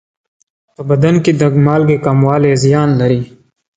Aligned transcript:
په 0.75 0.81
بدن 0.89 1.15
کې 1.23 1.31
د 1.39 1.41
مالګې 1.65 1.97
کموالی 2.05 2.51
زیان 2.63 2.89
لري. 2.99 3.21